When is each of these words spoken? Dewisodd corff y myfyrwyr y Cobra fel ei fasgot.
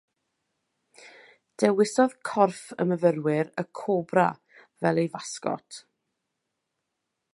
Dewisodd 1.63 2.15
corff 2.29 2.63
y 2.83 2.87
myfyrwyr 2.93 3.53
y 3.65 3.67
Cobra 3.81 4.27
fel 4.81 5.03
ei 5.03 5.13
fasgot. 5.19 5.79